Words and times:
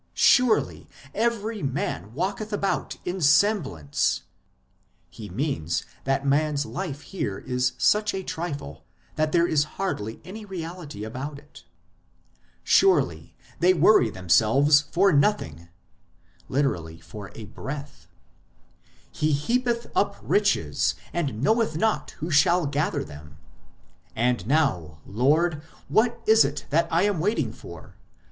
Surely 0.15 0.89
every 1.13 1.61
man 1.61 2.11
walketh 2.15 2.51
about 2.51 2.97
in 3.05 3.21
semblance 3.21 4.23
[he 5.11 5.29
means 5.29 5.85
that 6.05 6.25
man 6.25 6.55
s 6.55 6.65
life 6.65 7.01
here 7.01 7.37
is 7.37 7.73
such 7.77 8.11
a 8.15 8.23
trifle 8.23 8.83
that 9.15 9.31
there 9.31 9.45
is 9.45 9.65
hardly 9.77 10.19
any 10.25 10.43
reality 10.43 11.03
about 11.03 11.37
it]; 11.37 11.65
surely 12.63 13.35
they 13.59 13.75
worry 13.75 14.09
themselves 14.09 14.81
for 14.81 15.13
nothing 15.13 15.69
[lit. 16.49 17.03
for 17.03 17.31
a 17.35 17.45
breath]; 17.45 18.07
he 19.11 19.33
heapeth 19.33 19.85
up 19.95 20.17
(riches), 20.23 20.95
and 21.13 21.43
knoweth 21.43 21.77
not 21.77 22.09
who 22.17 22.31
shall 22.31 22.65
gather 22.65 23.03
them. 23.03 23.37
And 24.15 24.47
now, 24.47 24.97
Lord, 25.05 25.61
what 25.89 26.19
is 26.25 26.43
it 26.43 26.65
that 26.71 26.87
I 26.89 27.03
am 27.03 27.19
waiting 27.19 27.53
for 27.53 27.97